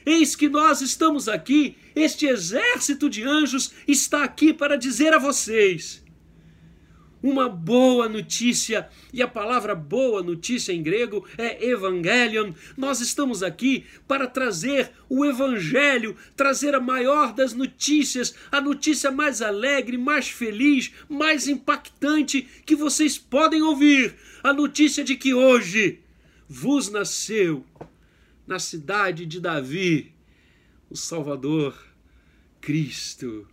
[0.05, 6.06] Eis que nós estamos aqui, este exército de anjos está aqui para dizer a vocês
[7.27, 8.87] uma boa notícia.
[9.11, 12.53] E a palavra boa notícia em grego é evangelion.
[12.77, 19.41] Nós estamos aqui para trazer o evangelho, trazer a maior das notícias, a notícia mais
[19.41, 24.15] alegre, mais feliz, mais impactante que vocês podem ouvir.
[24.43, 25.99] A notícia de que hoje
[26.47, 27.65] vos nasceu
[28.45, 30.13] na cidade de Davi
[30.89, 31.77] o Salvador,
[32.61, 33.45] Cristo,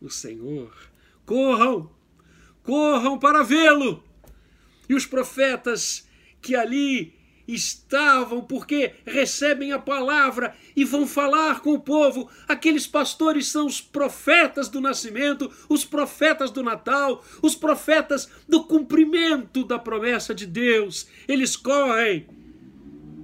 [0.00, 0.70] o Senhor.
[1.24, 1.95] Corram!
[2.66, 4.02] Corram para vê-lo.
[4.88, 6.06] E os profetas
[6.42, 7.14] que ali
[7.48, 12.28] estavam, porque recebem a palavra e vão falar com o povo.
[12.48, 19.64] Aqueles pastores são os profetas do nascimento, os profetas do Natal, os profetas do cumprimento
[19.64, 21.08] da promessa de Deus.
[21.28, 22.26] Eles correm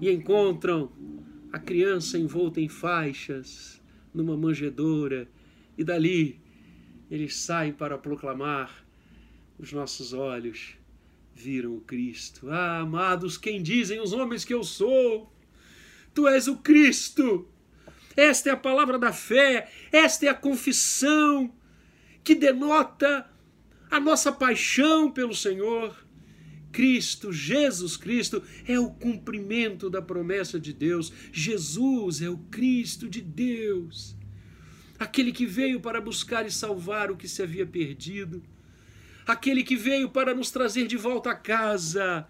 [0.00, 0.90] e encontram
[1.52, 3.80] a criança envolta em faixas
[4.14, 5.28] numa manjedoura
[5.76, 6.40] e dali
[7.10, 8.84] eles saem para proclamar
[9.62, 10.74] os nossos olhos
[11.32, 12.50] viram o Cristo.
[12.50, 15.32] Ah, amados, quem dizem os homens que eu sou?
[16.12, 17.48] Tu és o Cristo.
[18.16, 21.54] Esta é a palavra da fé, esta é a confissão
[22.24, 23.30] que denota
[23.88, 25.96] a nossa paixão pelo Senhor.
[26.72, 31.12] Cristo, Jesus Cristo, é o cumprimento da promessa de Deus.
[31.32, 34.16] Jesus é o Cristo de Deus,
[34.98, 38.42] aquele que veio para buscar e salvar o que se havia perdido
[39.26, 42.26] aquele que veio para nos trazer de volta a casa,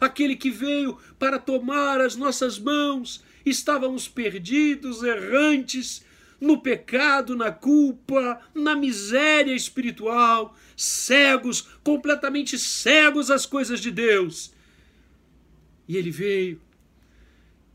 [0.00, 3.22] aquele que veio para tomar as nossas mãos.
[3.44, 6.04] Estávamos perdidos, errantes,
[6.40, 14.52] no pecado, na culpa, na miséria espiritual, cegos, completamente cegos às coisas de Deus.
[15.86, 16.60] E ele veio.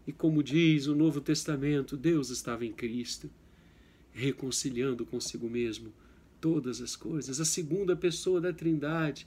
[0.08, 3.30] E como diz o Novo Testamento, Deus estava em Cristo,
[4.14, 5.92] reconciliando consigo mesmo
[6.46, 7.40] todas as coisas.
[7.40, 9.26] A segunda pessoa da Trindade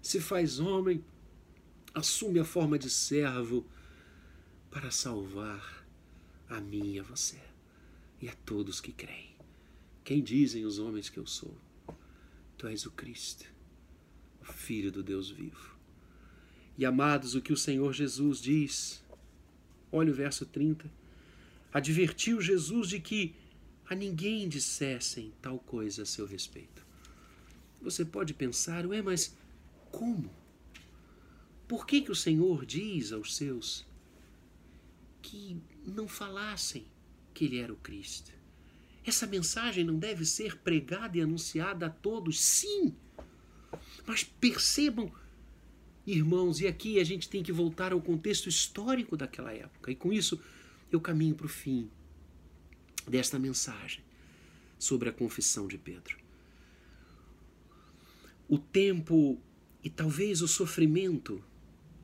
[0.00, 1.04] se faz homem,
[1.92, 3.66] assume a forma de servo
[4.70, 5.84] para salvar
[6.48, 7.40] a mim e a você
[8.22, 9.34] e a todos que creem.
[10.04, 11.58] Quem dizem os homens que eu sou?
[12.56, 13.46] Tu és o Cristo,
[14.48, 15.76] o Filho do Deus vivo.
[16.78, 19.04] E amados, o que o Senhor Jesus diz,
[19.90, 20.88] olha o verso 30,
[21.72, 23.34] advertiu Jesus de que
[23.88, 26.84] a ninguém dissessem tal coisa a seu respeito.
[27.82, 29.36] Você pode pensar, ué, mas
[29.90, 30.30] como?
[31.68, 33.86] Por que, que o Senhor diz aos seus
[35.20, 36.86] que não falassem
[37.32, 38.32] que ele era o Cristo?
[39.04, 42.94] Essa mensagem não deve ser pregada e anunciada a todos, sim.
[44.06, 45.12] Mas percebam,
[46.06, 50.10] irmãos, e aqui a gente tem que voltar ao contexto histórico daquela época, e com
[50.10, 50.40] isso
[50.90, 51.90] eu caminho para o fim
[53.06, 54.02] desta mensagem
[54.78, 56.18] sobre a confissão de Pedro.
[58.48, 59.38] O tempo
[59.82, 61.42] e talvez o sofrimento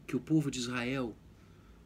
[0.06, 1.16] que o povo de Israel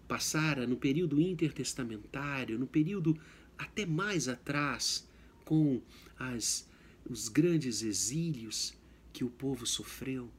[0.09, 3.19] passara no período intertestamentário, no período
[3.57, 5.09] até mais atrás,
[5.45, 5.81] com
[6.19, 6.69] as,
[7.09, 8.75] os grandes exílios
[9.13, 10.31] que o povo sofreu.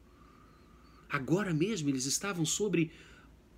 [1.09, 2.91] Agora mesmo eles estavam sobre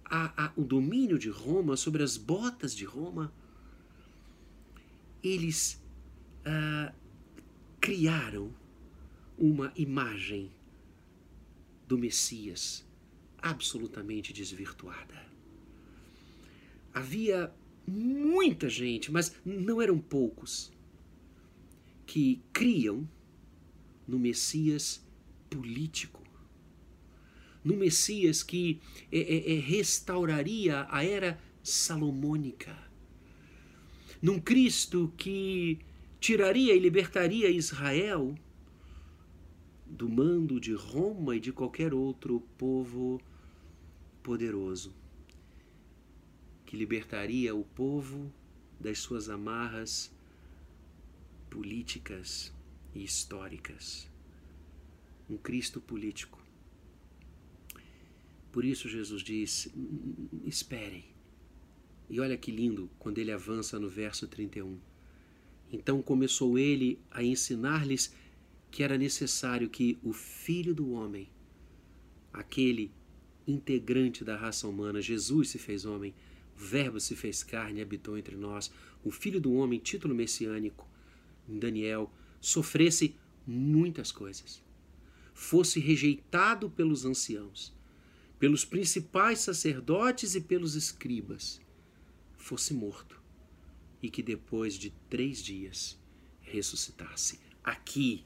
[0.06, 3.34] a, a, o domínio de Roma, sobre as botas de Roma.
[5.24, 5.82] Eles
[6.46, 6.94] ah,
[7.80, 8.54] criaram
[9.38, 10.52] uma imagem
[11.88, 12.86] do Messias
[13.38, 15.26] absolutamente desvirtuada.
[16.94, 17.54] Havia
[17.88, 20.72] muita gente, mas não eram poucos,
[22.06, 23.08] que criam
[24.08, 25.06] no Messias
[25.50, 26.24] político,
[27.64, 32.76] no Messias que é, é, é, restauraria a era salomônica,
[34.22, 35.80] num Cristo que
[36.20, 38.36] tiraria e libertaria Israel
[39.86, 43.22] do mando de Roma e de qualquer outro povo
[44.22, 44.94] poderoso,
[46.66, 48.32] que libertaria o povo
[48.80, 50.12] das suas amarras
[51.50, 52.54] políticas
[52.94, 54.10] e históricas.
[55.30, 56.42] Um Cristo político.
[58.52, 59.70] Por isso Jesus diz:
[60.46, 61.17] esperem.
[62.10, 64.78] E olha que lindo quando ele avança no verso 31.
[65.72, 68.14] Então começou ele a ensinar-lhes
[68.72, 71.30] que era necessário que o Filho do Homem,
[72.32, 72.92] aquele
[73.48, 76.14] integrante da raça humana, Jesus se fez homem,
[76.56, 78.72] o Verbo se fez carne e habitou entre nós,
[79.04, 80.88] o Filho do Homem, título messiânico,
[81.48, 84.62] Daniel, sofresse muitas coisas,
[85.34, 87.74] fosse rejeitado pelos anciãos,
[88.38, 91.62] pelos principais sacerdotes e pelos escribas,
[92.48, 93.22] fosse morto
[94.02, 96.00] e que depois de três dias
[96.40, 97.42] ressuscitasse.
[97.62, 98.24] Aqui,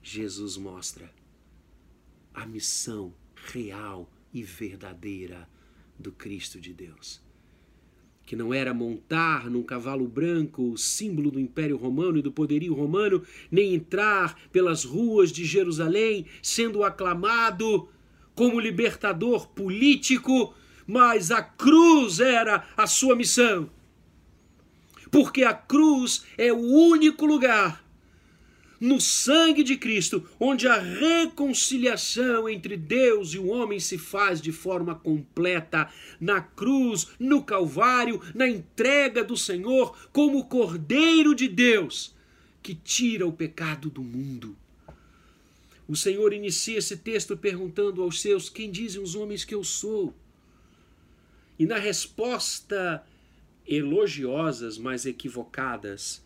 [0.00, 1.12] Jesus mostra
[2.32, 5.48] a missão real e verdadeira
[5.98, 7.20] do Cristo de Deus.
[8.24, 12.72] Que não era montar num cavalo branco, o símbolo do Império Romano e do poderio
[12.72, 17.88] romano, nem entrar pelas ruas de Jerusalém sendo aclamado
[18.32, 20.54] como libertador político,
[20.86, 23.70] mas a cruz era a sua missão.
[25.10, 27.84] Porque a cruz é o único lugar
[28.80, 34.52] no sangue de Cristo, onde a reconciliação entre Deus e o homem se faz de
[34.52, 35.88] forma completa,
[36.20, 42.14] na cruz, no Calvário, na entrega do Senhor como Cordeiro de Deus,
[42.62, 44.54] que tira o pecado do mundo.
[45.88, 50.14] O Senhor inicia esse texto perguntando aos seus: Quem dizem os homens que eu sou?
[51.58, 53.06] E na resposta
[53.66, 56.22] elogiosas, mas equivocadas,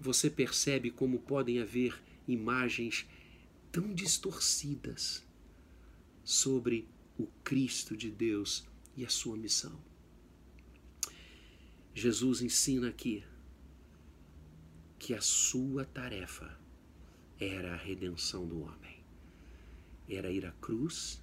[0.00, 3.06] você percebe como podem haver imagens
[3.70, 5.24] tão distorcidas
[6.22, 6.88] sobre
[7.18, 9.78] o Cristo de Deus e a sua missão.
[11.94, 13.24] Jesus ensina aqui
[14.98, 16.58] que a sua tarefa
[17.38, 19.02] era a redenção do homem.
[20.08, 21.22] Era ir à cruz,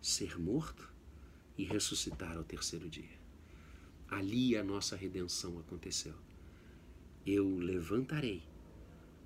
[0.00, 0.95] ser morto
[1.56, 3.16] e ressuscitar ao terceiro dia.
[4.08, 6.14] Ali a nossa redenção aconteceu
[7.26, 8.40] eu levantarei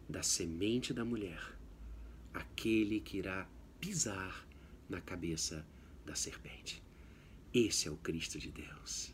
[0.08, 1.54] da semente da mulher
[2.32, 3.46] aquele que irá
[3.78, 4.46] pisar
[4.88, 5.66] na cabeça
[6.06, 6.82] da serpente.
[7.52, 9.12] Esse é o Cristo de Deus.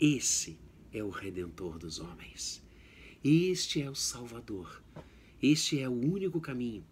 [0.00, 0.58] Esse
[0.92, 2.62] é o redentor dos homens.
[3.22, 4.82] Este é o Salvador.
[5.42, 6.84] Este é o único caminho,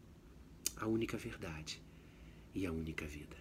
[0.77, 1.81] a única verdade
[2.55, 3.38] e a única vida.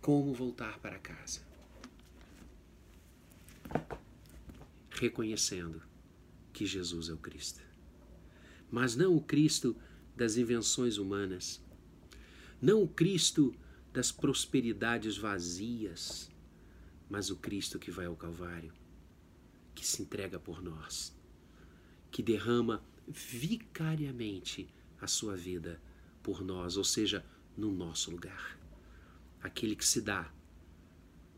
[0.00, 1.40] Como voltar para casa?
[4.90, 5.82] Reconhecendo
[6.54, 7.60] que Jesus é o Cristo.
[8.70, 9.76] Mas não o Cristo
[10.16, 11.60] das invenções humanas,
[12.62, 13.54] não o Cristo
[13.92, 16.30] das prosperidades vazias,
[17.08, 18.72] mas o Cristo que vai ao Calvário,
[19.74, 21.14] que se entrega por nós,
[22.10, 24.68] que derrama vicariamente
[25.00, 25.80] a sua vida
[26.22, 27.24] por nós, ou seja,
[27.56, 28.59] no nosso lugar.
[29.42, 30.30] Aquele que se dá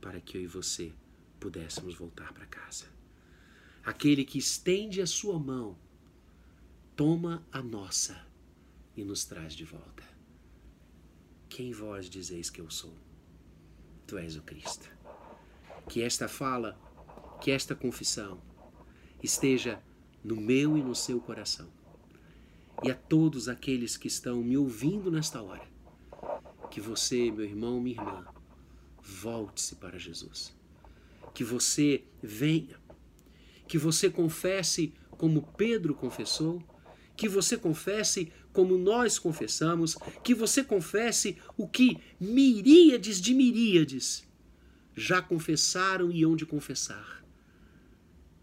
[0.00, 0.92] para que eu e você
[1.38, 2.86] pudéssemos voltar para casa.
[3.84, 5.76] Aquele que estende a sua mão,
[6.94, 8.26] toma a nossa
[8.96, 10.02] e nos traz de volta.
[11.48, 12.96] Quem vós dizeis que eu sou?
[14.06, 14.90] Tu és o Cristo.
[15.88, 16.78] Que esta fala,
[17.40, 18.40] que esta confissão
[19.22, 19.82] esteja
[20.22, 21.68] no meu e no seu coração.
[22.84, 25.68] E a todos aqueles que estão me ouvindo nesta hora,
[26.72, 28.24] que você, meu irmão, minha irmã,
[29.02, 30.56] volte-se para Jesus.
[31.34, 32.80] Que você venha
[33.68, 36.62] que você confesse como Pedro confessou,
[37.14, 44.26] que você confesse como nós confessamos, que você confesse o que miríades de miríades
[44.96, 47.22] já confessaram e hão de confessar,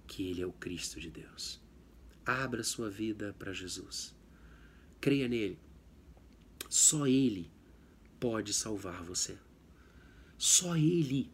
[0.08, 1.60] que Ele é o Cristo de Deus.
[2.24, 4.16] Abra sua vida para Jesus.
[5.02, 5.58] Creia nele.
[6.70, 7.52] Só Ele
[8.20, 9.38] pode salvar você.
[10.38, 11.32] Só Ele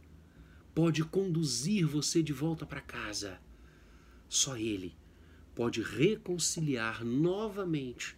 [0.74, 3.40] pode conduzir você de volta para casa.
[4.28, 4.96] Só Ele
[5.54, 8.18] pode reconciliar novamente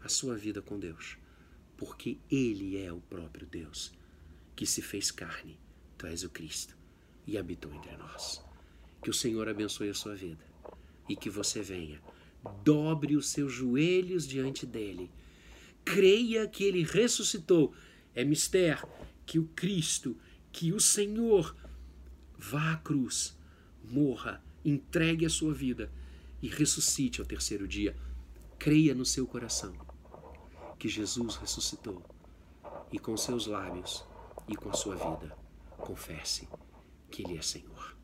[0.00, 1.16] a sua vida com Deus,
[1.76, 3.92] porque Ele é o próprio Deus
[4.54, 5.58] que se fez carne.
[5.98, 6.76] Tu és o Cristo
[7.26, 8.42] e habitou entre nós.
[9.02, 10.44] Que o Senhor abençoe a sua vida
[11.08, 12.00] e que você venha,
[12.64, 15.10] dobre os seus joelhos diante dele,
[15.84, 17.72] creia que ele ressuscitou.
[18.16, 18.88] É mistério
[19.26, 20.16] que o Cristo,
[20.50, 21.54] que o Senhor
[22.38, 23.38] vá à cruz,
[23.84, 25.92] morra, entregue a sua vida
[26.40, 27.94] e ressuscite ao terceiro dia.
[28.58, 29.74] Creia no seu coração
[30.78, 32.02] que Jesus ressuscitou
[32.90, 34.02] e com seus lábios
[34.48, 35.36] e com sua vida
[35.76, 36.48] confesse
[37.10, 37.94] que Ele é Senhor.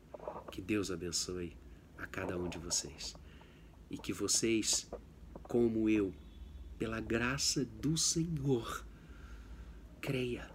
[0.51, 1.57] Que Deus abençoe
[1.97, 3.15] a cada um de vocês
[3.89, 4.87] e que vocês,
[5.41, 6.13] como eu,
[6.77, 8.85] pela graça do Senhor,
[10.03, 10.51] creia,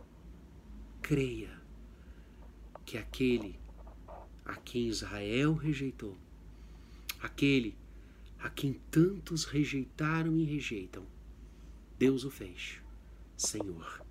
[1.00, 1.58] creia
[2.84, 3.58] que aquele
[4.44, 6.14] a quem Israel rejeitou,
[7.22, 7.74] aquele
[8.38, 11.06] a quem tantos rejeitaram e rejeitam,
[11.98, 12.82] Deus o fez
[13.38, 14.04] Senhor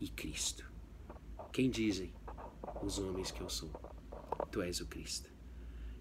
[0.00, 0.64] e Cristo.
[1.52, 2.14] Quem dizem
[2.80, 3.72] os homens que eu sou?
[4.52, 5.28] Tu és o Cristo.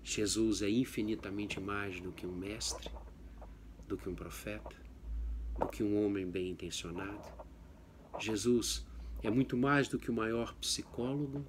[0.04, 2.92] Jesus é infinitamente mais do que um mestre,
[3.88, 4.76] do que um profeta,
[5.58, 7.49] do que um homem bem intencionado.
[8.20, 8.86] Jesus
[9.24, 11.46] é muito mais do que o maior psicólogo,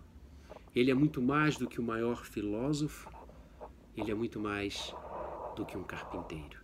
[0.75, 3.11] ele é muito mais do que o maior filósofo,
[3.97, 4.95] ele é muito mais
[5.57, 6.59] do que um carpinteiro.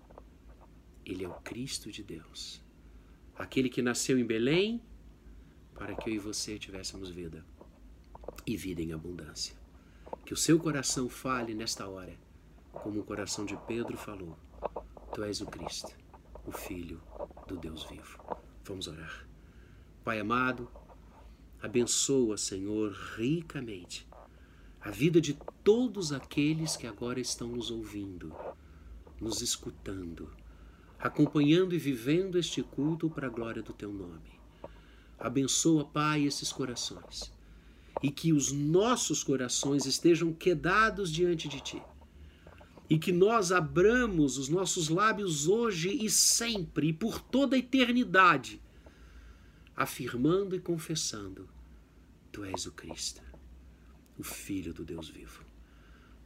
[1.05, 2.63] Ele é o Cristo de Deus,
[3.37, 4.83] aquele que nasceu em Belém
[5.75, 7.45] para que eu e você tivéssemos vida
[8.47, 9.57] e vida em abundância.
[10.25, 12.17] Que o seu coração fale nesta hora,
[12.73, 14.37] como o coração de Pedro falou:
[15.15, 15.95] Tu és o Cristo,
[16.45, 17.01] o Filho
[17.47, 18.19] do Deus vivo.
[18.65, 19.26] Vamos orar.
[20.07, 20.71] Pai amado,
[21.61, 24.07] Abençoa, Senhor, ricamente
[24.81, 28.33] a vida de todos aqueles que agora estão nos ouvindo,
[29.21, 30.31] nos escutando,
[30.97, 34.39] acompanhando e vivendo este culto para a glória do Teu nome.
[35.19, 37.33] Abençoa, Pai, esses corações
[38.01, 41.83] e que os nossos corações estejam quedados diante de Ti.
[42.89, 48.63] E que nós abramos os nossos lábios hoje e sempre, e por toda a eternidade,
[49.77, 51.49] afirmando e confessando
[52.33, 53.23] Tu és o Cristo,
[54.19, 55.45] o Filho do Deus vivo.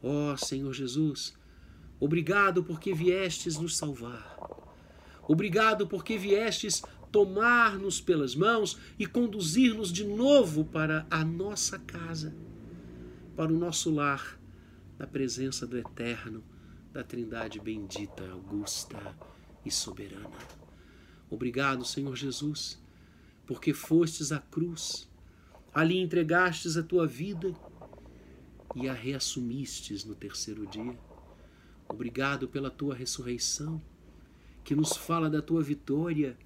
[0.01, 1.33] Ó oh, Senhor Jesus,
[1.99, 4.37] obrigado porque viestes nos salvar.
[5.27, 6.81] Obrigado porque viestes
[7.11, 12.33] tomar-nos pelas mãos e conduzir-nos de novo para a nossa casa,
[13.35, 14.39] para o nosso lar,
[14.97, 16.43] na presença do Eterno,
[16.91, 19.15] da Trindade bendita, augusta
[19.65, 20.37] e soberana.
[21.29, 22.81] Obrigado, Senhor Jesus,
[23.45, 25.09] porque fostes à cruz
[25.73, 27.55] Ali entregastes a tua vida
[28.75, 30.99] e a reassumistes no terceiro dia.
[31.87, 33.81] Obrigado pela tua ressurreição,
[34.65, 36.37] que nos fala da tua vitória,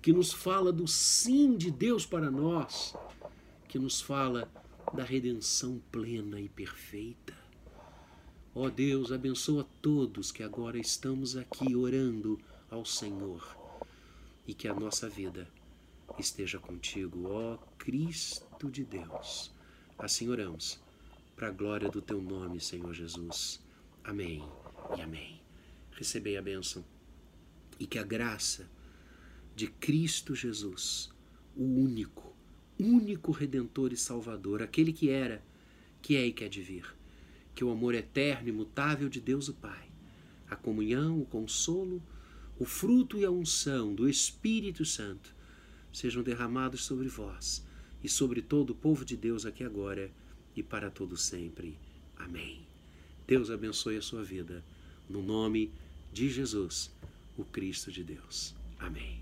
[0.00, 2.94] que nos fala do sim de Deus para nós,
[3.68, 4.50] que nos fala
[4.94, 7.34] da redenção plena e perfeita.
[8.54, 12.40] Ó oh Deus, abençoa todos que agora estamos aqui orando
[12.70, 13.54] ao Senhor
[14.46, 15.46] e que a nossa vida
[16.18, 19.52] esteja contigo, ó Cristo de Deus.
[19.98, 20.80] Assim oramos,
[21.36, 23.60] para a glória do teu nome, Senhor Jesus.
[24.04, 24.42] Amém
[24.96, 25.40] e amém.
[25.92, 26.84] Recebei a bênção
[27.78, 28.68] e que a graça
[29.54, 31.10] de Cristo Jesus,
[31.56, 32.34] o único,
[32.78, 35.42] único Redentor e Salvador, aquele que era,
[36.00, 36.86] que é e que há de vir,
[37.54, 39.88] que o amor eterno e imutável de Deus o Pai,
[40.48, 42.02] a comunhão, o consolo,
[42.58, 45.34] o fruto e a unção do Espírito Santo
[45.92, 47.64] sejam derramados sobre vós
[48.02, 50.10] e sobre todo o povo de Deus aqui agora
[50.56, 51.76] e para todo sempre.
[52.16, 52.60] Amém.
[53.26, 54.64] Deus abençoe a sua vida
[55.08, 55.70] no nome
[56.12, 56.90] de Jesus,
[57.36, 58.54] o Cristo de Deus.
[58.78, 59.21] Amém.